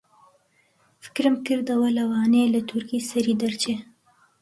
فکرم 1.03 1.35
کردەوە 1.45 1.89
لەوانەیە 1.97 2.47
لە 2.55 2.61
تورکی 2.69 3.05
سەری 3.09 3.39
دەرچێ 3.41 3.75